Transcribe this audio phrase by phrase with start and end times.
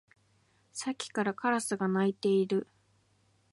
[0.71, 2.67] さっきからカラスが鳴いている